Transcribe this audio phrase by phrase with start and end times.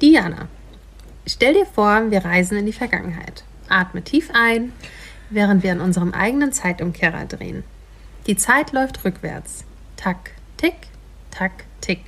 [0.00, 0.46] Diana,
[1.26, 3.42] stell dir vor, wir reisen in die Vergangenheit.
[3.68, 4.72] Atme tief ein,
[5.28, 7.64] während wir an unserem eigenen Zeitumkehrer drehen.
[8.28, 9.64] Die Zeit läuft rückwärts.
[9.96, 10.74] Tack, tick,
[11.32, 12.00] tack, tick.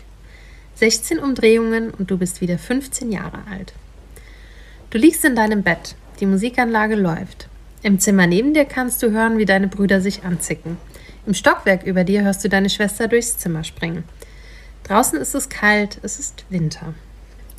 [0.77, 3.73] 16 Umdrehungen und du bist wieder 15 Jahre alt.
[4.91, 7.49] Du liegst in deinem Bett, die Musikanlage läuft.
[7.83, 10.77] Im Zimmer neben dir kannst du hören, wie deine Brüder sich anzicken.
[11.27, 14.05] Im Stockwerk über dir hörst du deine Schwester durchs Zimmer springen.
[14.85, 16.95] Draußen ist es kalt, es ist Winter.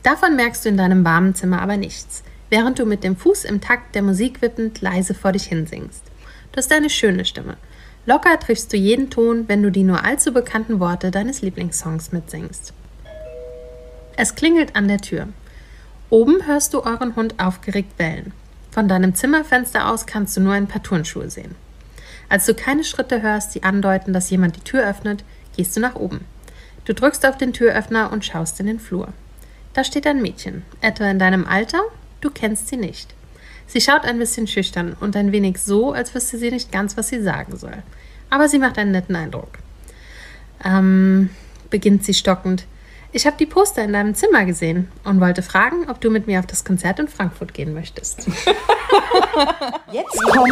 [0.03, 3.61] Davon merkst du in deinem warmen Zimmer aber nichts, während du mit dem Fuß im
[3.61, 6.03] Takt der Musik wippend leise vor dich hinsingst.
[6.51, 7.57] Du hast eine schöne Stimme.
[8.05, 12.73] Locker triffst du jeden Ton, wenn du die nur allzu bekannten Worte deines Lieblingssongs mitsingst.
[14.17, 15.27] Es klingelt an der Tür.
[16.09, 18.33] Oben hörst du euren Hund aufgeregt bellen.
[18.71, 21.55] Von deinem Zimmerfenster aus kannst du nur ein paar Turnschuhe sehen.
[22.27, 25.23] Als du keine Schritte hörst, die andeuten, dass jemand die Tür öffnet,
[25.55, 26.25] gehst du nach oben.
[26.85, 29.09] Du drückst auf den Türöffner und schaust in den Flur.
[29.73, 31.81] Da steht ein Mädchen, etwa in deinem Alter,
[32.19, 33.13] du kennst sie nicht.
[33.67, 37.07] Sie schaut ein bisschen schüchtern und ein wenig so, als wüsste sie nicht ganz, was
[37.07, 37.83] sie sagen soll.
[38.29, 39.59] Aber sie macht einen netten Eindruck.
[40.63, 41.29] Ähm,
[41.69, 42.65] beginnt sie stockend.
[43.13, 46.39] Ich habe die Poster in deinem Zimmer gesehen und wollte fragen, ob du mit mir
[46.39, 48.27] auf das Konzert in Frankfurt gehen möchtest.
[49.91, 50.51] Jetzt kommt.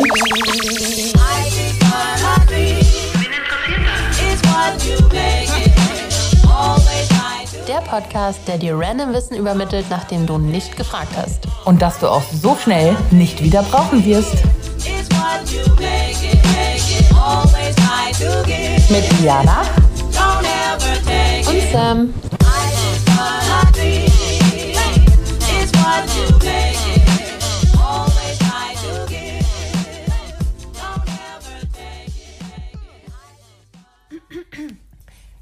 [7.70, 11.48] Der Podcast, der dir random Wissen übermittelt, nachdem du nicht gefragt hast.
[11.66, 14.34] Und dass du auch so schnell nicht wieder brauchen wirst.
[18.90, 19.62] Mit Diana
[21.48, 22.14] und Sam.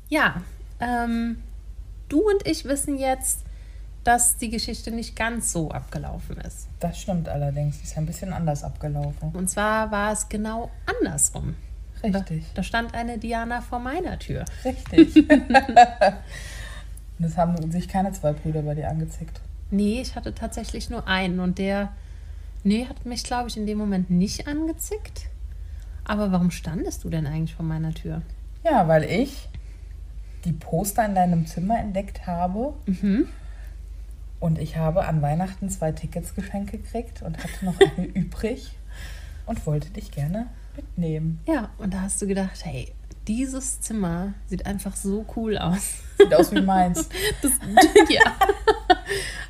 [0.10, 0.36] Ja,
[0.82, 1.38] ähm,
[2.10, 3.42] du und ich wissen jetzt,
[4.04, 6.68] dass die Geschichte nicht ganz so abgelaufen ist.
[6.80, 7.80] Das stimmt allerdings.
[7.80, 9.32] Die ist ein bisschen anders abgelaufen.
[9.34, 11.56] Und zwar war es genau andersrum.
[12.02, 12.46] Richtig.
[12.46, 14.46] Da, da stand eine Diana vor meiner Tür.
[14.64, 15.28] Richtig.
[17.20, 19.42] das haben sich keine zwei Brüder bei dir angezickt.
[19.72, 21.92] Nee, ich hatte tatsächlich nur einen und der,
[22.64, 25.28] nee, hat mich, glaube ich, in dem Moment nicht angezickt.
[26.06, 28.22] Aber warum standest du denn eigentlich vor meiner Tür?
[28.64, 29.50] Ja, weil ich
[30.46, 32.74] die Poster in deinem Zimmer entdeckt habe.
[32.86, 33.28] Mhm.
[34.40, 38.72] Und ich habe an Weihnachten zwei Tickets geschenkt gekriegt und hatte noch eine übrig
[39.46, 41.40] und wollte dich gerne mitnehmen.
[41.48, 42.94] Ja, und da hast du gedacht, hey,
[43.28, 45.96] dieses Zimmer sieht einfach so cool aus.
[46.18, 47.10] Sieht aus wie meins.
[47.42, 47.52] Das,
[48.10, 48.38] ja,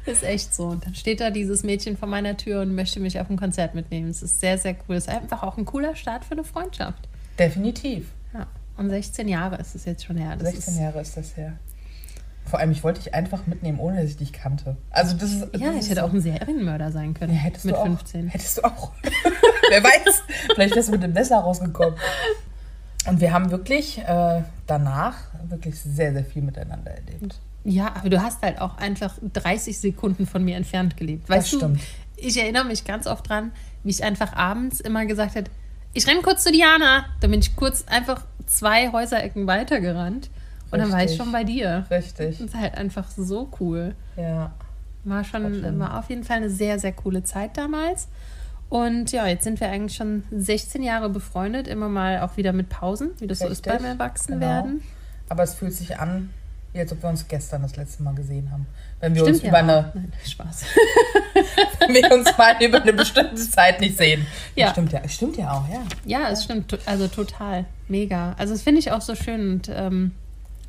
[0.06, 0.68] ist echt so.
[0.68, 3.76] Und dann steht da dieses Mädchen vor meiner Tür und möchte mich auf ein Konzert
[3.76, 4.10] mitnehmen.
[4.10, 4.96] Es ist sehr, sehr cool.
[4.96, 7.08] Es ist einfach auch ein cooler Start für eine Freundschaft.
[7.38, 8.08] Definitiv.
[8.34, 10.36] Ja, und 16 Jahre ist es jetzt schon her.
[10.38, 11.54] Das 16 ist, Jahre ist das her.
[12.46, 14.78] Vor allem, ich wollte dich einfach mitnehmen, ohne dass ich dich kannte.
[14.90, 15.42] Also das ist.
[15.56, 17.34] Ja, das ich ist hätte so- auch ein Serienmörder sein können.
[17.34, 17.86] Ja, hättest mit du auch.
[17.86, 18.28] 15.
[18.30, 18.92] Hättest du auch.
[19.70, 20.24] Wer weiß.
[20.56, 21.96] Vielleicht wärst du mit dem Messer rausgekommen.
[23.08, 25.16] Und wir haben wirklich äh, danach
[25.50, 27.38] wirklich sehr, sehr viel miteinander erlebt.
[27.64, 31.28] Ja, aber du hast halt auch einfach 30 Sekunden von mir entfernt gelebt.
[31.30, 31.82] Weißt Das du, stimmt.
[32.16, 33.52] ich erinnere mich ganz oft dran,
[33.84, 35.50] wie ich einfach abends immer gesagt habe,
[35.94, 37.06] ich renne kurz zu Diana.
[37.22, 40.30] Dann bin ich kurz einfach zwei Häuserecken weitergerannt.
[40.72, 41.18] Und dann war ich Richtig.
[41.18, 41.86] schon bei dir.
[41.90, 42.40] Richtig.
[42.40, 43.96] Das ist halt einfach so cool.
[44.18, 44.52] Ja.
[45.06, 48.10] War schon, war auf jeden Fall eine sehr, sehr coole Zeit damals.
[48.70, 52.68] Und ja, jetzt sind wir eigentlich schon 16 Jahre befreundet, immer mal auch wieder mit
[52.68, 54.82] Pausen, wie das so ist Richtig, beim Erwachsenwerden.
[55.30, 56.32] Aber es fühlt sich an,
[56.74, 58.66] wie als ob wir uns gestern das letzte Mal gesehen haben.
[59.00, 60.64] Wenn wir Stimmt uns ja über eine, Nein, Spaß.
[61.80, 64.26] wenn wir uns mal über eine bestimmte Zeit nicht sehen.
[64.56, 64.72] Ja.
[64.72, 65.08] Stimmt ja.
[65.08, 65.82] Stimmt ja auch, ja.
[66.06, 66.78] Ja, es stimmt.
[66.88, 67.66] Also total.
[67.88, 68.34] Mega.
[68.40, 69.52] Also das finde ich auch so schön.
[69.52, 70.12] Und ähm,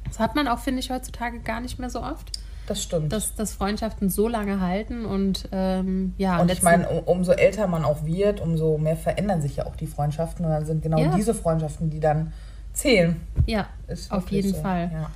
[0.06, 2.32] das hat man auch, finde ich, heutzutage gar nicht mehr so oft,
[2.66, 3.12] Das stimmt.
[3.12, 5.06] dass, dass Freundschaften so lange halten.
[5.06, 9.40] Und ähm, ja, und ich meine, um, umso älter man auch wird, umso mehr verändern
[9.40, 10.44] sich ja auch die Freundschaften.
[10.44, 11.16] Und dann sind genau Ja.
[11.16, 12.32] diese Freundschaften, die dann
[12.74, 13.16] zählen.
[13.46, 13.66] ja,
[14.10, 14.60] auf jeden so.
[14.60, 14.90] Fall.
[14.92, 15.10] Ja.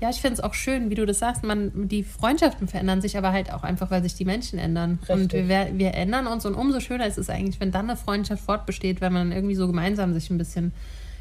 [0.00, 1.42] Ja, ich finde es auch schön, wie du das sagst.
[1.44, 4.98] Man, die Freundschaften verändern sich aber halt auch einfach, weil sich die Menschen ändern.
[5.08, 5.42] Und Richtig.
[5.42, 8.42] wir, wer- wir ändern uns und umso schöner ist es eigentlich, wenn dann eine Freundschaft
[8.42, 10.72] fortbesteht, wenn man irgendwie so gemeinsam sich ein bisschen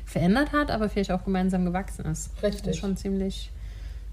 [0.06, 2.32] verändert hat, aber vielleicht auch gemeinsam gewachsen ist.
[2.42, 2.68] Das Richtig.
[2.72, 3.52] ist schon ein ziemlich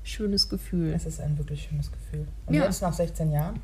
[0.02, 0.92] schönes Gefühl.
[0.94, 2.26] Es ist ein wirklich schönes Gefühl.
[2.46, 2.64] Und Ja.
[2.64, 3.60] jetzt nach 16 Jahren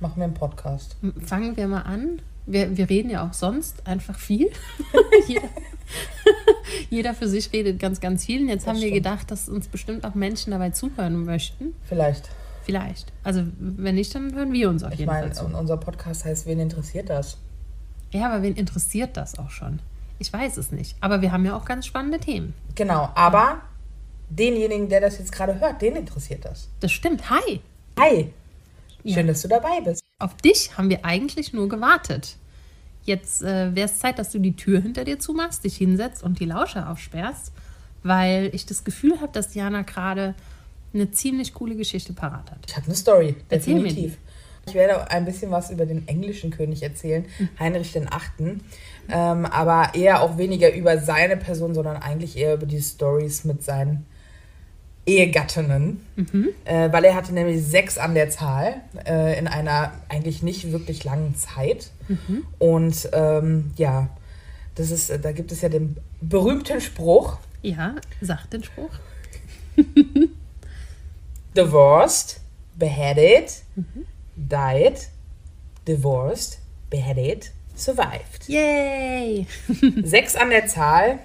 [0.00, 0.96] machen wir einen Podcast.
[1.24, 2.20] Fangen wir mal an.
[2.46, 4.50] Wir, wir reden ja auch sonst einfach viel.
[6.90, 8.42] jeder, für sich redet ganz, ganz viel.
[8.42, 8.94] Und jetzt Das haben wir stimmt.
[9.04, 11.74] gedacht, dass uns bestimmt auch Menschen dabei zuhören möchten.
[11.88, 12.28] Vielleicht.
[12.64, 13.12] Vielleicht.
[13.24, 15.44] Also wenn nicht, dann hören wir uns auf Ich jeden meine, Fall zu.
[15.46, 17.38] und unser Podcast heißt, wen interessiert das?
[18.12, 19.80] Ja, aber wen interessiert das auch schon?
[20.18, 20.94] Ich weiß es nicht.
[21.00, 22.54] Aber wir haben ja auch ganz spannende Themen.
[22.76, 23.62] Genau, aber
[24.30, 26.68] denjenigen, der das jetzt gerade hört, den interessiert das.
[26.80, 27.28] Das stimmt.
[27.30, 27.60] Hi.
[27.98, 28.32] Hi,
[29.04, 30.02] Schön, dass du dabei bist.
[30.20, 32.36] Auf dich haben wir eigentlich nur gewartet.
[33.04, 36.38] Jetzt äh, wäre es Zeit, dass du die Tür hinter dir zumachst, dich hinsetzt und
[36.40, 37.52] die Lauscher aufsperrst,
[38.02, 40.34] weil ich das Gefühl habe, dass Diana gerade
[40.94, 42.58] eine ziemlich coole Geschichte parat hat.
[42.66, 44.18] Ich habe eine Story, Erzähl definitiv.
[44.66, 47.24] Ich werde ein bisschen was über den englischen König erzählen.
[47.58, 48.60] Heinrich den Achten.
[49.08, 53.64] Ähm, aber eher auch weniger über seine Person, sondern eigentlich eher über die Stories mit
[53.64, 54.06] seinen
[55.06, 56.06] Ehegattinnen.
[56.16, 56.48] Mhm.
[56.64, 61.04] Äh, weil er hatte nämlich sechs an der Zahl äh, in einer eigentlich nicht wirklich
[61.04, 61.90] langen Zeit.
[62.08, 62.46] Mhm.
[62.58, 64.08] Und ähm, ja,
[64.74, 68.90] das ist, da gibt es ja den berühmten Spruch, Ja, sag den Spruch.
[71.56, 72.40] divorced,
[72.78, 73.62] beheaded,
[74.36, 75.08] died,
[75.86, 76.58] divorced,
[76.90, 78.48] beheaded, survived.
[78.48, 79.46] Yay!
[80.04, 81.18] Sechs an der Zahl.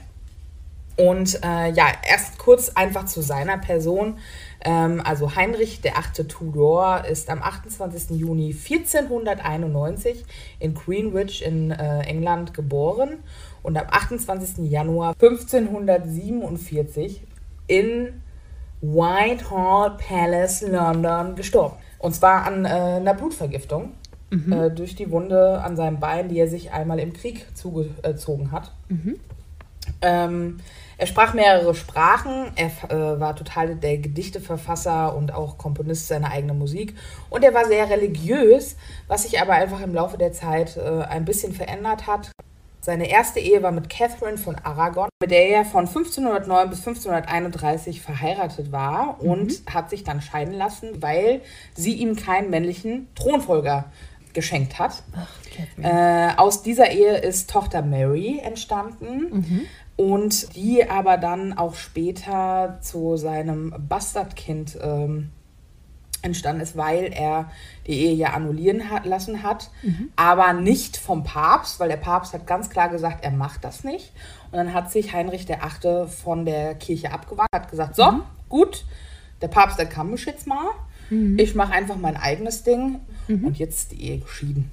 [0.97, 4.17] Und äh, ja, erst kurz einfach zu seiner Person.
[4.65, 8.19] Ähm, also Heinrich der Achte Tudor ist am 28.
[8.19, 10.25] Juni 1491
[10.59, 13.19] in Greenwich in äh, England geboren
[13.61, 14.69] und am 28.
[14.69, 17.21] Januar 1547
[17.67, 18.21] in
[18.81, 21.75] Whitehall Palace, London, gestorben.
[21.99, 23.91] Und zwar an äh, einer Blutvergiftung
[24.51, 28.71] äh, durch die Wunde an seinem Bein, die er sich einmal im Krieg zugezogen hat.
[30.01, 30.57] Ähm,
[30.99, 36.57] er sprach mehrere Sprachen, er äh, war total der Gedichteverfasser und auch Komponist seiner eigenen
[36.57, 36.95] Musik.
[37.29, 38.75] Und er war sehr religiös,
[39.07, 42.31] was sich aber einfach im Laufe der Zeit äh, ein bisschen verändert hat.
[42.81, 48.01] Seine erste Ehe war mit Catherine von Aragon, mit der er von 1509 bis 1531
[48.01, 51.41] verheiratet war und hat sich dann scheiden lassen, weil
[51.75, 53.85] sie ihm keinen männlichen Thronfolger
[54.37, 55.01] geschenkt hat.
[55.81, 59.31] Äh, aus dieser Ehe ist Tochter Mary entstanden.
[59.95, 65.31] Und die aber dann auch später zu seinem Bastardkind ähm,
[66.21, 67.49] entstanden ist, weil er
[67.87, 69.71] die Ehe ja annullieren hat, lassen hat,
[70.15, 74.11] aber nicht vom Papst, weil der Papst hat ganz klar gesagt, er macht das nicht.
[74.51, 78.03] Und dann hat sich Heinrich der Achte von der Kirche abgewandt, hat gesagt, so,
[78.49, 78.85] gut,
[79.41, 80.67] der Papst, der kann mich jetzt mal.
[81.37, 82.99] Ich mache einfach mein eigenes Ding.
[83.45, 84.71] Und jetzt ist die Ehe geschieden.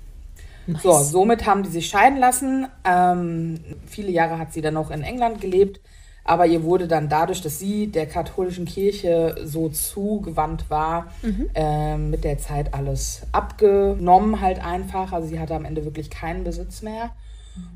[0.82, 2.66] So, somit haben die sich scheiden lassen.
[2.84, 5.80] Ähm, viele Jahre hat sie dann noch in England gelebt.
[6.26, 11.12] Aber ihr wurde dann dadurch, dass sie der katholischen Kirche so zugewandt war,
[11.54, 15.12] ähm, mit der Zeit alles abgenommen halt einfach.
[15.12, 17.10] Also sie hatte am Ende wirklich keinen Besitz mehr.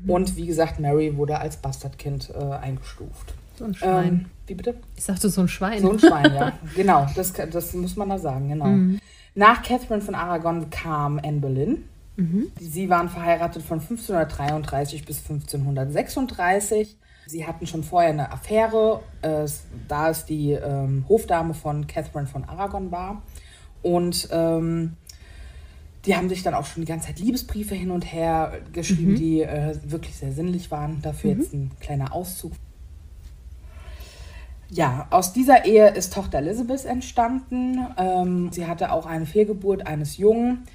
[0.07, 3.35] Und wie gesagt, Mary wurde als Bastardkind äh, eingestuft.
[3.59, 4.07] So ein Schwein.
[4.07, 4.75] Ähm, wie bitte?
[4.95, 5.81] ich sagte so ein Schwein.
[5.81, 6.53] So ein Schwein, ja.
[6.75, 8.99] Genau, das, das muss man da sagen, genau.
[9.35, 11.83] Nach Catherine von Aragon kam Anne Boleyn.
[12.59, 16.97] Sie waren verheiratet von 1533 bis 1536.
[17.27, 19.45] Sie hatten schon vorher eine Affäre, äh,
[19.87, 23.21] da es die ähm, Hofdame von Catherine von Aragon war.
[23.83, 24.95] Und ähm,
[26.05, 29.41] die haben sich dann auch schon die ganze Zeit Liebesbriefe hin und her geschrieben, die
[29.41, 31.01] äh, wirklich sehr sinnlich waren.
[31.01, 32.53] Dafür jetzt ein kleiner Auszug.
[34.71, 37.79] Ja, aus dieser Ehe ist Tochter Elizabeth entstanden.
[37.97, 40.67] Ähm, sie hatte auch eine Fehlgeburt eines Jungen.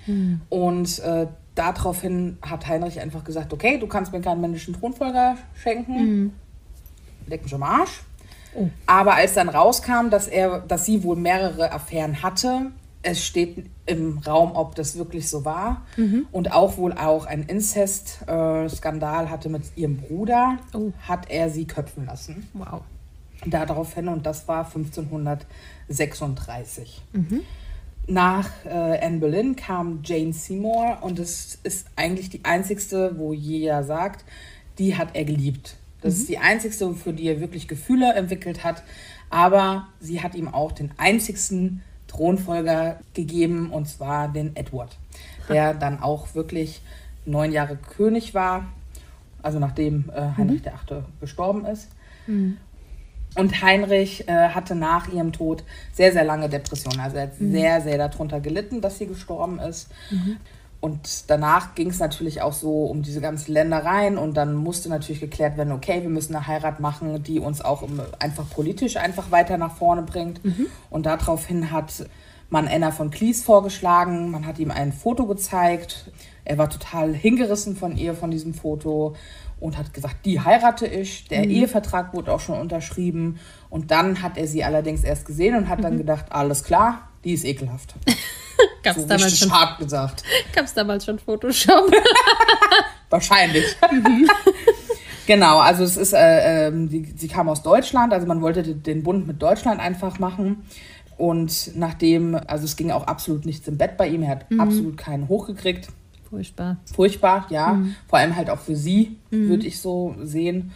[0.49, 6.33] Und äh, daraufhin hat Heinrich einfach gesagt, okay, du kannst mir keinen männlichen Thronfolger schenken.
[7.27, 8.03] Leck mich am Arsch.
[8.87, 14.19] Aber als dann rauskam, dass er, dass sie wohl mehrere Affären hatte, es steht im
[14.19, 15.83] Raum, ob das wirklich so war.
[16.33, 20.93] Und auch wohl auch ein Inzest-Skandal hatte mit ihrem Bruder, Oh.
[21.07, 22.49] hat er sie köpfen lassen.
[22.55, 22.81] Wow.
[23.47, 27.03] Daraufhin, und das war 1536.
[28.07, 33.83] Nach äh, Anne Boleyn kam Jane Seymour und es ist eigentlich die einzigste, wo jeder
[33.83, 34.25] sagt,
[34.79, 35.77] die hat er geliebt.
[36.03, 38.83] Das ist die einzigste, für die er wirklich Gefühle entwickelt hat.
[39.31, 44.99] Aber sie hat ihm auch den einzigsten Thronfolger gegeben, und zwar den Edward,
[45.49, 46.83] der dann auch wirklich
[47.25, 48.67] neun Jahre König war,
[49.43, 51.89] also nachdem äh, Heinrich der Achte gestorben ist.
[53.37, 57.01] Und Heinrich äh, hatte nach ihrem Tod sehr, sehr lange Depressionen.
[57.01, 59.89] Also er hat sehr, sehr darunter gelitten, dass sie gestorben ist.
[60.81, 65.21] Und danach ging es natürlich auch so um diese ganzen Ländereien und dann musste natürlich
[65.21, 67.83] geklärt werden, okay, wir müssen eine Heirat machen, die uns auch
[68.19, 70.43] einfach politisch einfach weiter nach vorne bringt.
[70.91, 72.05] Und daraufhin hat
[72.51, 76.11] man Anna von Cleese vorgeschlagen, man hat ihm ein Foto gezeigt.
[76.45, 79.15] Er war total hingerissen von ihr, von diesem Foto
[79.65, 81.27] und hat gesagt, die heirate ich.
[81.29, 83.39] Der Ehevertrag wurde auch schon unterschrieben.
[83.71, 87.33] Und dann hat er sie allerdings erst gesehen und hat dann gedacht, alles klar, die
[87.33, 87.95] ist ekelhaft.
[88.83, 90.23] Gab es So damals, richtig schon- hart gesagt.
[90.55, 91.91] gab's damals schon Photoshop?
[93.11, 93.65] Wahrscheinlich.
[95.27, 99.03] genau, also es ist, äh, ähm, die, sie kam aus Deutschland, also man wollte den
[99.03, 100.65] Bund mit Deutschland einfach machen.
[101.17, 104.61] Und nachdem, also es ging auch absolut nichts im Bett bei ihm, er hat Mhm.
[104.61, 105.89] absolut keinen hochgekriegt.
[106.31, 106.77] Furchtbar.
[106.93, 107.75] Furchtbar, ja.
[107.75, 107.95] Mhm.
[108.09, 110.73] Vor allem halt auch für sie, würde ich so sehen.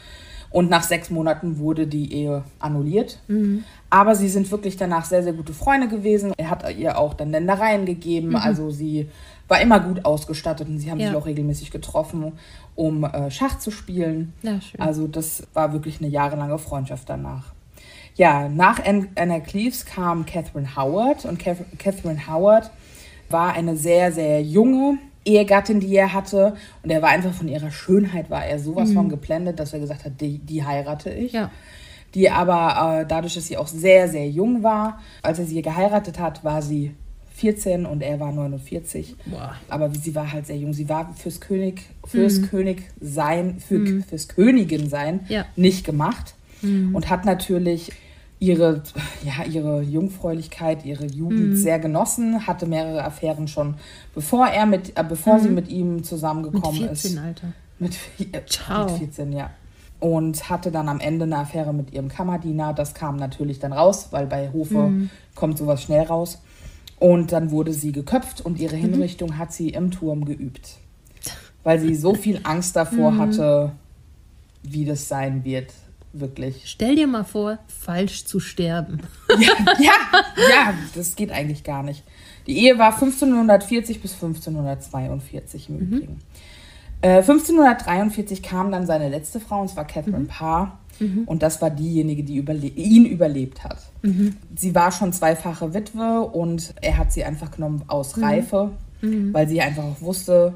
[0.51, 3.19] Und nach sechs Monaten wurde die Ehe annulliert.
[3.29, 3.65] Mhm.
[3.91, 6.33] Aber sie sind wirklich danach sehr, sehr gute Freunde gewesen.
[6.39, 8.35] Er hat ihr auch dann Ländereien gegeben.
[8.35, 9.09] Also sie
[9.47, 11.03] war immer gut ausgestattet und sie haben Mhm.
[11.05, 11.09] Ja.
[11.09, 12.33] sich auch regelmäßig getroffen,
[12.77, 14.33] um äh, Schach zu spielen.
[14.43, 14.81] Ja, schön.
[14.81, 17.53] Also das war wirklich eine jahrelange Freundschaft danach.
[18.17, 22.71] Ja, nach An- Anna Cleves kam Catherine Howard und Cath- Catherine Howard
[23.31, 27.71] war eine sehr, sehr junge Ehegattin, die er hatte und er war einfach von ihrer
[27.71, 31.33] Schönheit war er sowas von geblendet, dass er gesagt hat, die, die heirate ich.
[31.33, 31.51] Ja.
[32.15, 36.19] Die aber äh, dadurch, dass sie auch sehr, sehr jung war, als er sie geheiratet
[36.19, 36.93] hat, war sie
[37.35, 39.15] 14 und er war 49.
[39.27, 39.55] Boah.
[39.69, 40.73] Aber sie war halt sehr jung.
[40.73, 45.45] Sie war fürs König, fürs König sein, für, fürs Königin sein Ja.
[45.55, 47.93] nicht gemacht und hat natürlich
[48.41, 48.83] ihre,
[49.25, 53.75] ja, ihre Jungfräulichkeit, ihre Jugend sehr genossen, hatte mehrere Affären schon,
[54.15, 57.19] bevor er mit, äh, bevor sie mit ihm Mit zusammengekommen 14, ist.
[57.19, 57.53] Alter.
[57.79, 57.97] Mit,
[58.33, 58.91] äh, Ciao.
[58.91, 59.51] mit 14, ja.
[60.01, 62.73] Und hatte dann am Ende eine Affäre mit ihrem Kammerdiener.
[62.73, 64.93] Das kam natürlich dann raus, weil bei Hofe
[65.35, 66.41] kommt sowas schnell raus.
[67.01, 70.77] Und dann wurde sie geköpft und ihre Hinrichtung hat sie im Turm geübt.
[71.65, 73.73] Weil sie so viel Angst davor hatte,
[74.63, 75.73] wie das sein wird.
[76.13, 76.63] Wirklich.
[76.65, 79.01] Stell dir mal vor, falsch zu sterben.
[79.39, 79.93] Ja, ja,
[80.51, 82.03] ja, das geht eigentlich gar nicht.
[82.47, 86.21] Die Ehe war 1540 bis 1542 im Übrigen.
[87.03, 90.79] Äh, 1543 kam dann seine letzte Frau, und zwar Catherine Parr.
[91.27, 93.79] Und das war diejenige, die überle ihn überlebt hat.
[94.57, 99.61] Sie war schon zweifache Witwe und er hat sie einfach genommen aus Reife, weil sie
[99.61, 100.55] einfach auch wusste,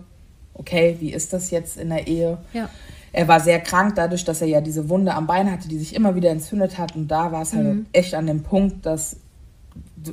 [0.55, 2.39] okay, wie ist das jetzt in der Ehe?
[2.55, 2.69] Ja.
[3.13, 5.95] Er war sehr krank, dadurch, dass er ja diese Wunde am Bein hatte, die sich
[5.95, 6.97] immer wieder entzündet hat.
[6.97, 7.87] Und da war es halt Mhm.
[7.93, 9.17] echt an dem Punkt, dass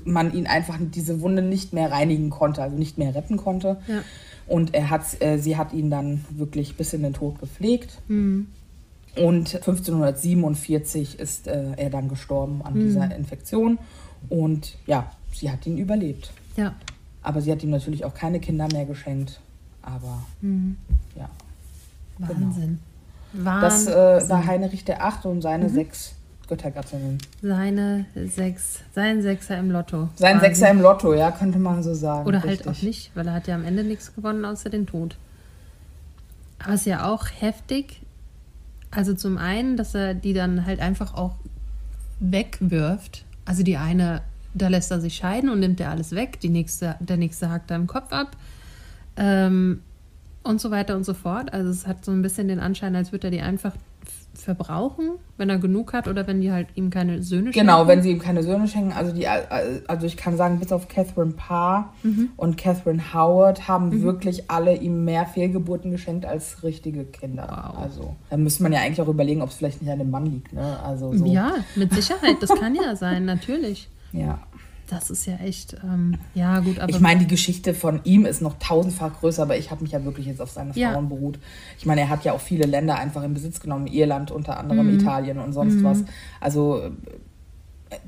[0.06, 3.78] man ihn einfach diese Wunde nicht mehr reinigen konnte, also nicht mehr retten konnte.
[3.88, 4.02] Ja.
[4.48, 7.98] Und er hat, äh, sie hat ihn dann wirklich bis in den Tod gepflegt.
[8.08, 8.48] Mhm.
[9.16, 12.80] Und 1547 ist äh, er dann gestorben an Mhm.
[12.82, 13.80] dieser Infektion.
[14.30, 16.32] Und ja, sie hat ihn überlebt.
[16.58, 16.76] Ja.
[17.22, 19.40] Aber sie hat ihm natürlich auch keine Kinder mehr geschenkt.
[19.82, 20.78] Aber Mhm.
[21.16, 21.30] ja.
[22.20, 22.80] Wahnsinn.
[22.82, 22.89] Das
[23.34, 23.94] Wahnsinn.
[23.94, 25.70] äh, war Heinrich der Achte und seine Mhm.
[25.74, 26.14] sechs
[26.48, 27.20] Göttergattinnen.
[27.44, 30.10] Seine sechs, sein Sechser im Lotto.
[30.16, 30.46] Sein quasi.
[30.48, 32.26] Sechser im Lotto, ja, könnte man so sagen.
[32.28, 32.68] Oder halt Richtig.
[32.68, 35.16] auch nicht, weil er hat ja am Ende nichts gewonnen außer den Tod.
[36.64, 38.02] Aber es ist ja auch heftig.
[38.92, 41.36] Also zum einen, dass er die dann halt einfach auch
[42.20, 43.24] wegwirft.
[43.46, 44.22] Also die eine,
[44.54, 46.40] da lässt er sich scheiden und nimmt er alles weg.
[46.42, 48.36] Die nächste, der nächste hakt da im Kopf ab.
[49.18, 49.82] Ähm,
[50.44, 51.54] und so weiter und so fort.
[51.54, 53.74] Also es hat so ein bisschen den Anschein, als würde er die einfach
[54.34, 57.88] verbrauchen, wenn er genug hat oder wenn die halt ihm keine Söhne Genau, schenken.
[57.90, 58.94] wenn sie ihm keine Söhne schenken.
[58.94, 62.30] Also, die, also ich kann sagen, bis auf Catherine Parr Mhm.
[62.38, 67.48] und Catherine Howard haben wirklich alle ihm mehr Fehlgeburten geschenkt als richtige Kinder.
[67.74, 67.84] Wow.
[67.84, 70.26] Also da müsste man ja eigentlich auch überlegen, ob es vielleicht nicht an dem Mann
[70.26, 70.54] liegt.
[70.54, 70.80] Ne?
[70.84, 71.26] Also so.
[71.26, 72.38] Ja, mit Sicherheit.
[72.40, 73.90] Das kann ja sein, natürlich.
[74.14, 74.40] ja.
[74.90, 78.42] Das ist ja echt, ähm, ja gut, aber Ich meine, die Geschichte von ihm ist
[78.42, 80.94] noch tausendfach größer, aber ich habe mich ja wirklich jetzt auf seine Ja.
[80.94, 81.38] Frauen beruht.
[81.78, 84.88] Ich meine, er hat ja auch viele Länder einfach in Besitz genommen, Irland unter anderem,
[84.88, 85.00] Mhm.
[85.00, 86.04] Italien und sonst was.
[86.42, 86.90] Also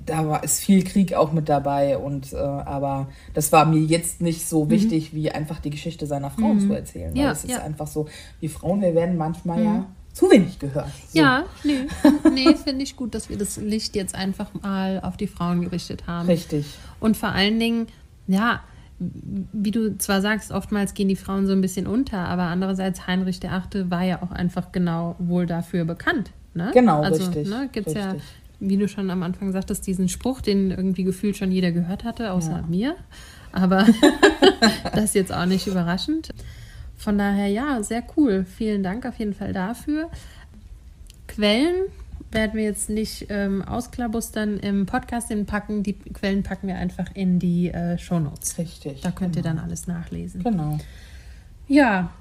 [0.06, 4.22] da war ist viel Krieg auch mit dabei und äh, aber das war mir jetzt
[4.22, 7.12] nicht so wichtig, wie einfach die Geschichte seiner Frauen zu erzählen.
[7.12, 7.18] Mhm.
[7.18, 7.60] Ja, es ist ja.
[7.60, 7.66] Mhm.
[7.66, 8.08] einfach so,
[8.40, 10.90] wir Frauen, wir werden manchmal ja zu wenig gehört.
[11.10, 11.20] So.
[11.20, 11.88] ja, nee,
[12.34, 16.08] nee finde ich gut, dass wir das Licht jetzt einfach mal auf die Frauen gerichtet
[16.08, 16.28] haben.
[16.28, 16.66] Richtig.
[17.00, 17.88] Und vor allen Dingen,
[18.28, 18.62] ja,
[19.00, 23.40] wie du zwar sagst, oftmals gehen die Frauen so ein bisschen unter, aber andererseits Heinrich
[23.40, 26.32] der Achte war ja auch einfach genau wohl dafür bekannt.
[26.54, 26.70] Ne?
[26.74, 28.30] Genau, also, richtig, Ne, gibt's ja, richtig.
[28.60, 32.32] wie du schon am Anfang sagtest, diesen Spruch, den irgendwie gefühlt schon jeder gehört hatte,
[32.32, 32.66] außer Ja.
[32.68, 32.96] mir.
[33.54, 33.88] Aber
[34.94, 36.30] das ist jetzt auch nicht überraschend.
[37.02, 38.46] Von daher, ja, sehr cool.
[38.46, 40.08] Vielen Dank auf jeden Fall dafür.
[41.28, 41.74] Quellen
[42.32, 45.82] werden wir jetzt nicht ähm, ausklabustern im Podcast packen.
[45.82, 48.60] Die Quellen packen wir einfach in die äh, Shownotes.
[48.60, 49.02] Richtig.
[49.02, 49.56] Da könnt ihr genau.
[49.56, 50.44] dann alles nachlesen.
[50.44, 50.78] Genau.
[51.68, 52.12] Ja,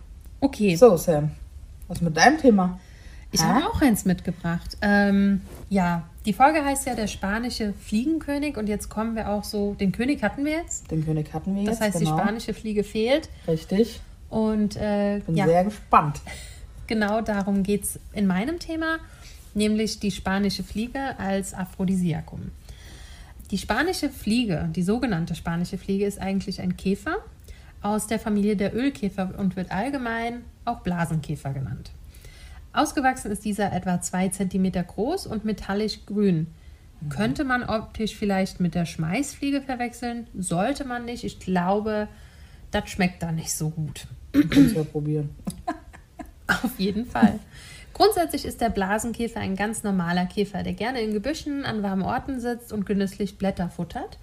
[0.40, 0.74] okay.
[0.76, 1.32] So, Sam.
[1.86, 2.80] Was mit deinem Thema?
[3.32, 3.48] Ich Hä?
[3.48, 4.78] habe auch eins mitgebracht.
[4.80, 9.74] Ähm, ja, die Folge heißt ja der spanische Fliegenkönig und jetzt kommen wir auch so,
[9.74, 10.90] den König hatten wir jetzt.
[10.90, 11.82] Den König hatten wir Das jetzt.
[11.82, 12.16] heißt, genau.
[12.16, 13.28] die spanische Fliege fehlt.
[13.46, 14.00] Richtig.
[14.30, 16.20] Und äh, Bin ja, sehr gespannt.
[16.86, 18.98] genau darum geht es in meinem Thema,
[19.54, 22.50] nämlich die spanische Fliege als Aphrodisiakum.
[23.50, 27.16] Die spanische Fliege, die sogenannte spanische Fliege, ist eigentlich ein Käfer
[27.82, 31.90] aus der Familie der Ölkäfer und wird allgemein auch Blasenkäfer genannt.
[32.72, 36.46] Ausgewachsen ist dieser etwa 2 cm groß und metallisch grün.
[37.08, 41.24] Könnte man optisch vielleicht mit der Schmeißfliege verwechseln, sollte man nicht.
[41.24, 42.08] Ich glaube,
[42.70, 44.06] das schmeckt da nicht so gut.
[44.32, 45.30] Kannst ja probieren.
[46.46, 47.38] Auf jeden Fall.
[47.92, 52.40] Grundsätzlich ist der Blasenkäfer ein ganz normaler Käfer, der gerne in Gebüschen an warmen Orten
[52.40, 54.18] sitzt und genüsslich Blätter futtert,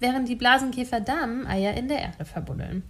[0.00, 2.82] während die Blasenkäferdamen Eier in der Erde verbuddeln.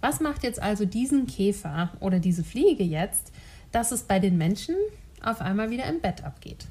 [0.00, 3.32] Was macht jetzt also diesen Käfer oder diese Fliege jetzt,
[3.72, 4.76] dass es bei den Menschen
[5.22, 6.66] auf einmal wieder im Bett abgeht?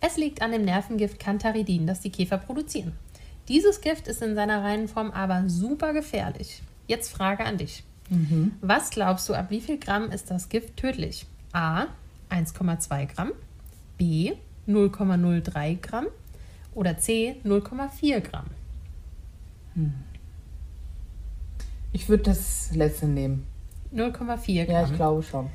[0.00, 2.92] Es liegt an dem Nervengift Cantharidin, das die Käfer produzieren.
[3.48, 6.62] Dieses Gift ist in seiner reinen Form aber super gefährlich.
[6.88, 7.84] Jetzt Frage an dich.
[8.60, 11.26] Was glaubst du, ab wie viel Gramm ist das Gift tödlich?
[11.52, 11.86] A.
[12.30, 13.32] 1,2 Gramm,
[13.98, 14.32] B.
[14.68, 16.06] 0,03 Gramm
[16.74, 17.36] oder C.
[17.44, 18.46] 0,4 Gramm?
[21.92, 23.46] Ich würde das letzte nehmen.
[23.94, 24.74] 0,4 Gramm.
[24.74, 25.48] Ja, ich glaube schon.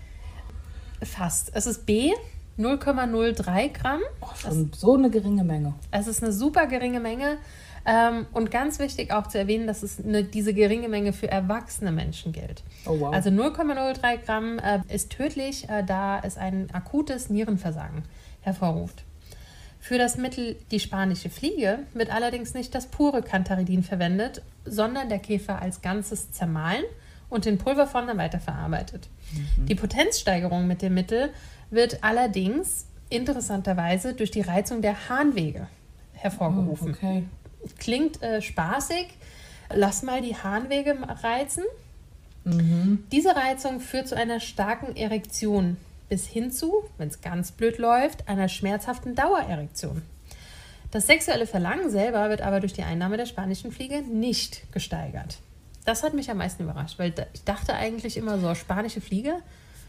[1.02, 1.52] Fast.
[1.54, 2.12] Es ist B.
[2.58, 4.02] 0,03 Gramm.
[4.22, 5.74] Oh, schon so eine geringe Menge.
[5.92, 7.38] Es ist eine super geringe Menge.
[7.86, 11.92] Ähm, und ganz wichtig auch zu erwähnen, dass es eine, diese geringe Menge für erwachsene
[11.92, 12.64] Menschen gilt.
[12.86, 13.14] Oh, wow.
[13.14, 18.04] Also 0,03 Gramm äh, ist tödlich, äh, da es ein akutes Nierenversagen
[18.42, 19.04] hervorruft.
[19.80, 25.18] Für das Mittel die spanische Fliege wird allerdings nicht das pure Cantharidin verwendet, sondern der
[25.18, 26.84] Käfer als Ganzes zermahlen
[27.30, 29.10] und in Pulverform dann weiterverarbeitet.
[29.58, 31.32] Die Potenzsteigerung mit dem Mittel
[31.72, 35.68] wird allerdings interessanterweise durch die Reizung der Harnwege
[36.14, 36.92] hervorgerufen.
[36.92, 37.24] okay.
[37.80, 39.08] Klingt äh, spaßig.
[39.74, 41.64] Lass mal die Harnwege reizen.
[42.44, 45.78] Diese Reizung führt zu einer starken Erektion
[46.10, 50.02] bis hin zu, wenn es ganz blöd läuft, einer schmerzhaften Dauererektion.
[50.90, 55.38] Das sexuelle Verlangen selber wird aber durch die Einnahme der spanischen Fliege nicht gesteigert.
[55.86, 59.36] Das hat mich am meisten überrascht, weil ich dachte eigentlich immer so, spanische Fliege,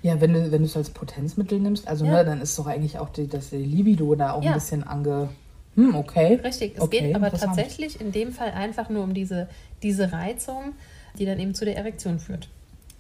[0.03, 2.13] Ja, wenn du wenn du es als Potenzmittel nimmst, also Ja.
[2.13, 4.51] ne, dann ist doch eigentlich auch die, das Libido da auch Ja.
[4.51, 5.29] ein bisschen ange.
[5.77, 6.41] Hm, okay.
[6.45, 9.49] Richtig, es Okay, geht aber tatsächlich in dem Fall einfach nur um diese,
[9.83, 10.75] diese Reizung,
[11.19, 12.49] die dann eben zu der Erektion führt.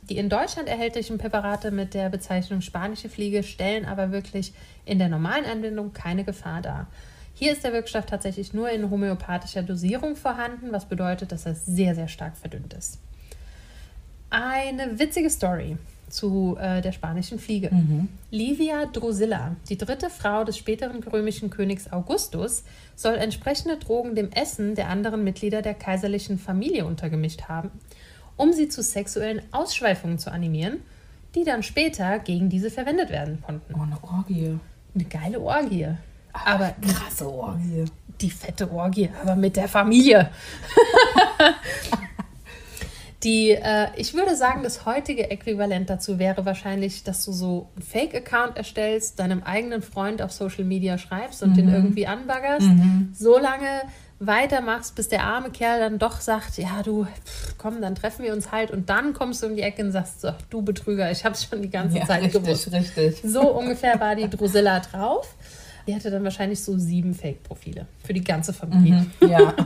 [0.08, 4.52] Die in Deutschland erhältlichen Präparate mit der Bezeichnung spanische Fliege stellen aber wirklich
[4.84, 6.86] in der normalen Anwendung keine Gefahr dar.
[7.34, 11.94] Hier ist der Wirkstoff tatsächlich nur in homöopathischer Dosierung vorhanden, was bedeutet, dass er sehr,
[11.94, 12.98] sehr stark verdünnt ist.
[14.30, 15.76] Eine witzige Story
[16.12, 17.70] zu äh, der spanischen Fliege.
[18.30, 24.74] Livia Drusilla, die dritte Frau des späteren römischen Königs Augustus, soll entsprechende Drogen dem Essen
[24.74, 27.70] der anderen Mitglieder der kaiserlichen Familie untergemischt haben,
[28.36, 30.82] um sie zu sexuellen Ausschweifungen zu animieren,
[31.34, 33.74] die dann später gegen diese verwendet werden konnten.
[33.74, 34.58] Oh, eine Orgie.
[34.94, 35.88] Eine geile Orgie.
[36.32, 37.84] Aber Krasse Orgie.
[38.20, 40.30] die fette Orgie, aber mit der Familie.
[43.24, 47.82] Die, äh, ich würde sagen, das heutige Äquivalent dazu wäre wahrscheinlich, dass du so einen
[47.84, 52.66] Fake-Account erstellst, deinem eigenen Freund auf Social Media schreibst und den irgendwie anbaggerst,
[53.12, 53.82] so lange
[54.18, 58.32] weitermachst, bis der arme Kerl dann doch sagt, ja du, pff, komm, dann treffen wir
[58.32, 61.24] uns halt und dann kommst du um die Ecke und sagst, so, du Betrüger, ich
[61.24, 62.72] hab's schon die ganze Ja, Zeit richtig, gewusst.
[62.72, 63.20] richtig.
[63.24, 65.34] So ungefähr war die Drusilla drauf.
[65.88, 69.06] Die hatte dann wahrscheinlich so sieben Fake-Profile für die ganze Familie.
[69.28, 69.54] Ja.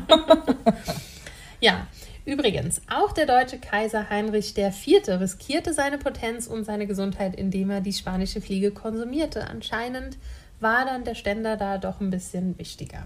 [1.61, 1.87] Ja,
[2.27, 5.09] übrigens, auch der deutsche Kaiser Heinrich IV.
[5.09, 9.49] riskierte seine Potenz und seine Gesundheit, indem er die spanische Fliege konsumierte.
[9.49, 10.19] Anscheinend
[10.61, 13.05] war dann der Ständer da doch ein bisschen wichtiger.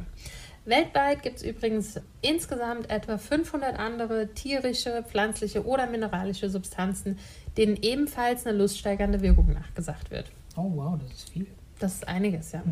[0.64, 7.18] Weltweit gibt es übrigens insgesamt etwa 500 andere tierische, pflanzliche oder mineralische Substanzen,
[7.56, 10.30] denen ebenfalls eine luststeigernde Wirkung nachgesagt wird.
[10.56, 11.46] Oh, wow, das ist viel.
[11.78, 12.62] Das ist einiges, ja.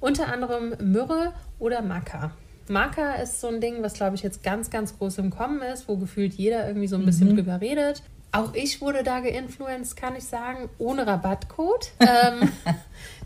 [0.00, 2.32] Unter anderem Myrrhe oder Maca.
[2.68, 5.88] Maca ist so ein Ding, was glaube ich jetzt ganz, ganz groß im Kommen ist,
[5.88, 8.02] wo gefühlt jeder irgendwie so ein bisschen drüber redet.
[8.32, 11.92] Auch ich wurde da geinfluenced, kann ich sagen, ohne Rabattcode.
[12.00, 12.50] ähm,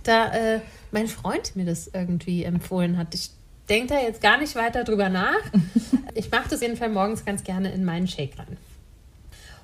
[0.02, 3.14] da äh, mein Freund mir das irgendwie empfohlen hat.
[3.14, 3.30] Ich
[3.68, 5.40] denke da jetzt gar nicht weiter drüber nach.
[6.14, 8.56] Ich mache das jedenfalls morgens ganz gerne in meinen Shake rein.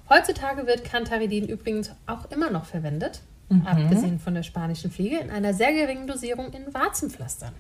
[0.09, 3.23] Heutzutage wird Cantharidin übrigens auch immer noch verwendet,
[3.65, 7.53] abgesehen von der spanischen Fliege, in einer sehr geringen Dosierung in Warzenpflastern.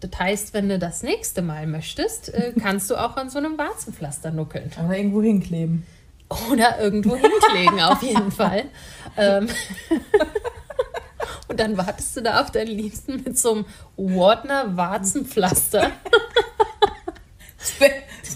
[0.00, 3.58] Das heißt, wenn du das nächste Mal möchtest, äh, kannst du auch an so einem
[3.58, 4.70] Warzenpflaster nuckeln.
[4.84, 5.86] Oder irgendwo hinkleben.
[6.50, 8.64] Oder irgendwo hinklegen, auf jeden Fall.
[9.16, 9.48] Ähm,
[11.48, 13.64] und dann wartest du da auf deinen Liebsten mit so einem
[13.96, 15.90] Wardner Warzenpflaster.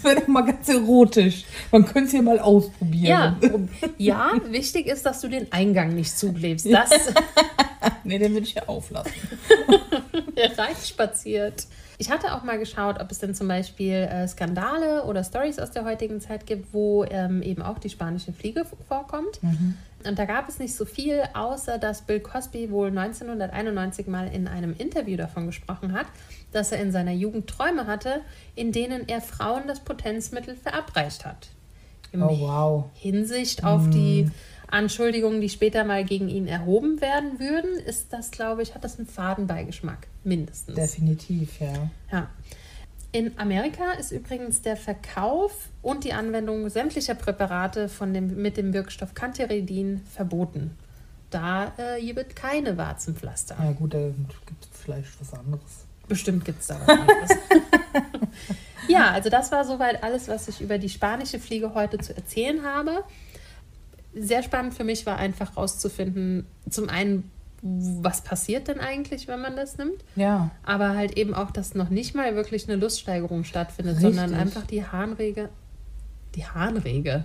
[0.05, 1.45] Das wäre wär doch mal ganz erotisch.
[1.71, 3.69] Man könnte es ja mal ausprobieren.
[3.97, 6.67] Ja, ja, wichtig ist, dass du den Eingang nicht zuklebst.
[6.71, 6.91] Das,
[8.03, 9.11] Nee, den würde ich ja auflassen.
[10.57, 11.67] reinspaziert.
[11.97, 15.71] Ich hatte auch mal geschaut, ob es denn zum Beispiel äh, Skandale oder Stories aus
[15.71, 19.39] der heutigen Zeit gibt, wo ähm, eben auch die spanische Fliege vorkommt.
[20.07, 24.47] Und da gab es nicht so viel, außer dass Bill Cosby wohl 1991 mal in
[24.47, 26.07] einem Interview davon gesprochen hat,
[26.51, 28.21] dass er in seiner Jugend Träume hatte,
[28.55, 31.49] in denen er Frauen das Potenzmittel verabreicht hat.
[32.11, 32.85] Im Oh, wow.
[32.93, 34.29] Hinsicht auf die
[34.67, 38.97] Anschuldigungen, die später mal gegen ihn erhoben werden würden, ist das, glaube ich, hat das
[38.97, 40.75] einen Fadenbeigeschmack, mindestens.
[40.75, 41.89] Definitiv, ja.
[42.11, 42.29] Ja.
[43.15, 48.73] In Amerika ist übrigens der Verkauf und die Anwendung sämtlicher Präparate von dem, mit dem
[48.73, 50.77] Wirkstoff Cantharidin verboten.
[51.29, 53.55] Da äh, hier wird keine Warzenpflaster.
[53.57, 53.99] Ja, gut, da
[54.45, 55.85] gibt es vielleicht was anderes.
[56.09, 57.29] Bestimmt gibt es da was anderes.
[58.89, 62.65] ja, also das war soweit alles, was ich über die spanische Fliege heute zu erzählen
[62.65, 63.05] habe.
[64.13, 67.31] Sehr spannend für mich war einfach rauszufinden, zum einen,
[67.67, 70.51] was passiert denn eigentlich, wenn man das nimmt, Ja.
[70.63, 74.15] aber halt eben auch, dass noch nicht mal wirklich eine Luststeigerung stattfindet, Richtig.
[74.15, 75.49] sondern einfach die Harnrege,
[76.35, 77.23] die Harnrege,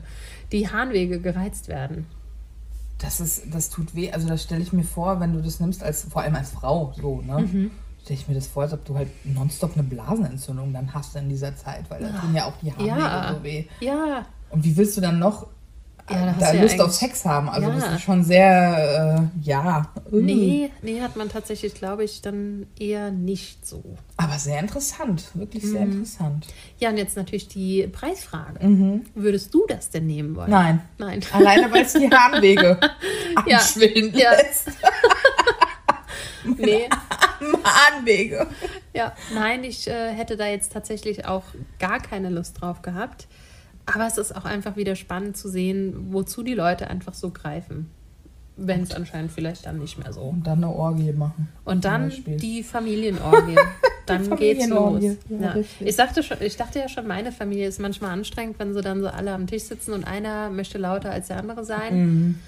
[0.51, 2.07] die Harnwege gereizt werden.
[2.99, 4.11] Das ist, das tut weh.
[4.13, 6.93] Also das stelle ich mir vor, wenn du das nimmst, als vor allem als Frau
[7.01, 7.41] so, ne?
[7.41, 7.71] Mhm.
[8.03, 11.29] Stelle ich mir das vor, als ob du halt nonstop eine Blasenentzündung dann hast in
[11.29, 13.35] dieser Zeit, weil da tun ja auch die Harnwege Ja.
[13.37, 13.65] so weh.
[13.81, 15.47] Ja, Und wie willst du dann noch
[16.11, 17.49] Ja, da ja Lust auf Sex haben?
[17.49, 17.75] Also Ja.
[17.77, 19.89] das ist schon sehr, äh, ja.
[20.11, 20.17] uh.
[20.21, 23.83] nee, nee, hat man tatsächlich, glaube ich, dann eher nicht so.
[24.17, 25.93] Aber sehr interessant, wirklich sehr Mhm.
[25.93, 26.47] interessant.
[26.79, 28.67] Ja, und jetzt natürlich die Preisfrage.
[28.67, 29.07] Mhm.
[29.15, 30.51] Würdest du das denn nehmen wollen?
[30.51, 30.81] Nein.
[30.99, 31.21] Nein.
[31.33, 32.79] Alleine weil es die Harnwege
[33.47, 33.59] Ja.
[33.59, 34.31] anschwillen Ja.
[34.33, 34.69] lässt.
[36.57, 36.89] Nee.
[37.65, 38.47] Harnwege.
[38.95, 41.43] Ja, nein, ich äh, hätte da jetzt tatsächlich auch
[41.79, 43.29] gar keine Lust drauf gehabt.
[43.95, 47.91] Aber es ist auch einfach wieder spannend zu sehen, wozu die Leute einfach so greifen.
[48.57, 50.21] Wenn es anscheinend vielleicht dann nicht mehr so.
[50.21, 51.49] Und dann eine Orgie machen.
[51.65, 53.57] Und dann die Familienorgie.
[54.05, 55.03] Dann geht's los.
[55.03, 55.55] Ja, Ja.
[55.81, 59.01] Ich, sagte schon, ich dachte ja schon, meine Familie ist manchmal anstrengend, wenn sie dann
[59.01, 61.97] so alle am Tisch sitzen und einer möchte lauter als der andere sein.
[61.97, 62.39] Mhm.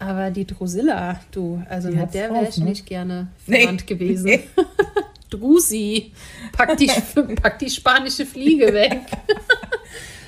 [0.00, 2.64] Aber die Drusilla, du, also Die mit der wäre ich ne?
[2.66, 3.60] nicht gerne Nee.
[3.60, 4.24] verwandt gewesen.
[4.26, 4.40] Nee.
[5.30, 6.12] Drusi,
[6.52, 6.90] pack die,
[7.42, 9.00] pack die spanische Fliege weg.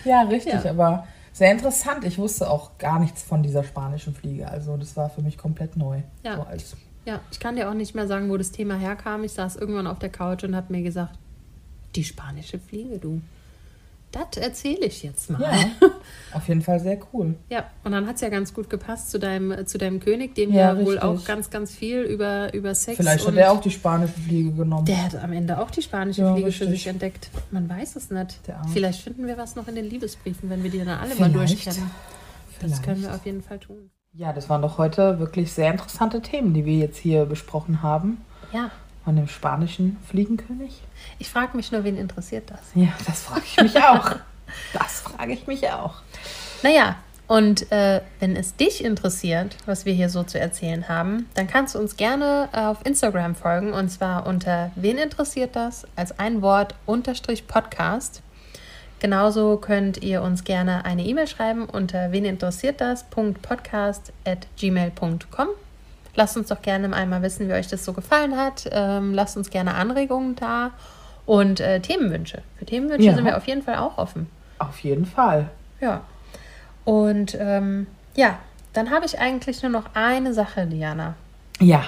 [0.07, 0.71] Ja, richtig, Ja.
[0.71, 2.05] aber sehr interessant.
[2.05, 4.49] Ich wusste auch gar nichts von dieser spanischen Fliege.
[4.49, 6.01] Also das war für mich komplett neu.
[6.23, 6.37] Ja.
[6.37, 9.23] So als, Ja, ich kann dir auch nicht mehr sagen, wo das Thema herkam.
[9.25, 11.15] Ich saß irgendwann auf der Couch und habe mir gesagt,
[11.95, 13.21] die spanische Fliege, du.
[14.33, 15.41] Das erzähle ich jetzt mal.
[15.43, 15.89] ja,
[16.33, 17.35] auf jeden Fall sehr cool.
[17.51, 20.53] Ja, und dann hat es ja ganz gut gepasst zu deinem, zu deinem König, dem
[20.53, 23.71] Ja, ja, wohl auch ganz, ganz viel über, über Sex Vielleicht hat er auch die
[23.71, 24.85] spanische Fliege genommen.
[24.87, 26.81] der hat am Ende auch die spanische Ja, Fliege für richtig.
[26.81, 27.31] sich entdeckt.
[27.51, 28.41] Man weiß es nicht.
[28.73, 31.65] Vielleicht finden wir was noch in den Liebesbriefen, wenn wir die dann alle mal Vielleicht.
[31.67, 31.91] durchkennen.
[32.63, 33.91] Das können wir auf jeden Fall tun.
[34.15, 38.19] Ja, das waren doch heute wirklich sehr interessante Themen, die wir jetzt hier besprochen haben.
[38.53, 38.71] Ja,
[39.07, 40.83] Von dem spanischen Fliegenkönig.
[41.21, 42.59] ich frage mich nur, wen interessiert das?
[42.75, 44.17] Ja, das frage ich mich auch.
[44.73, 45.95] Das frage ich mich auch.
[46.63, 51.49] Naja, und äh, wenn es dich interessiert, was wir hier so zu erzählen haben, dann
[51.49, 55.87] kannst du uns gerne äh, auf Instagram folgen und zwar unter Wen interessiert das?
[55.97, 58.23] als ein Wort unterstrich Podcast.
[59.01, 65.49] Genauso könnt ihr uns gerne eine E-Mail schreiben unter wen interessiert das.podcast at gmail.com.
[66.17, 68.69] Lasst uns doch gerne einmal wissen, wie euch das so gefallen hat.
[68.73, 70.71] Ähm, lasst uns gerne Anregungen da
[71.27, 72.43] und äh, Themenwünsche.
[72.59, 73.15] Für Themenwünsche Ja.
[73.15, 74.29] sind wir auf jeden Fall auch offen.
[74.59, 75.51] Auf jeden Fall.
[75.81, 76.01] Ja.
[76.85, 78.39] Und ähm, ja,
[78.73, 81.15] dann habe ich eigentlich nur noch eine Sache, Diana.
[81.61, 81.85] Ja.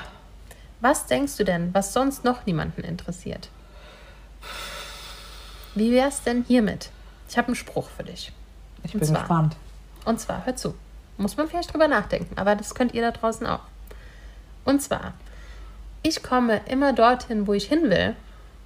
[0.80, 3.48] Was denkst du denn, was sonst noch niemanden interessiert?
[5.74, 6.90] Wie wär's denn hiermit?
[7.28, 8.32] Ich habe einen Spruch für dich.
[8.84, 9.56] Ich Und bin zwar- gespannt.
[10.04, 10.74] Und zwar, hör zu.
[11.16, 13.60] Muss man vielleicht drüber nachdenken, aber das könnt ihr da draußen auch.
[14.64, 15.14] Und zwar,
[16.02, 18.16] ich komme immer dorthin, wo ich hin will,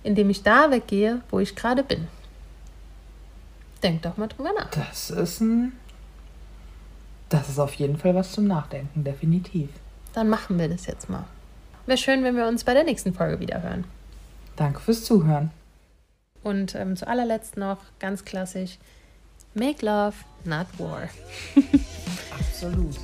[0.02, 2.08] indem ich da weggehe, wo ich gerade bin.
[3.82, 4.70] Denk doch mal drüber nach.
[4.70, 5.72] Das ist ein.
[7.28, 9.70] Das ist auf jeden Fall was zum Nachdenken, definitiv.
[10.12, 11.24] Dann machen wir das jetzt mal.
[11.86, 13.84] Wäre schön, wenn wir uns bei der nächsten Folge wieder hören.
[14.56, 15.50] Danke fürs Zuhören.
[16.42, 18.78] Und ähm, zu allerletzt noch ganz klassisch:
[19.54, 21.08] Make love, not war.
[22.38, 22.96] Absolut.